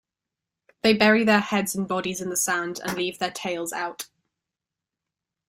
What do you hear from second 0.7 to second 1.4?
They bury